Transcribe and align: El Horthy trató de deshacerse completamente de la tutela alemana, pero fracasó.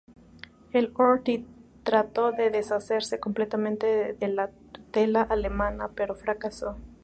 El 0.73 0.91
Horthy 0.97 1.45
trató 1.83 2.31
de 2.31 2.49
deshacerse 2.49 3.19
completamente 3.19 4.13
de 4.13 4.27
la 4.29 4.49
tutela 4.73 5.21
alemana, 5.21 5.91
pero 5.93 6.15
fracasó. 6.15 6.75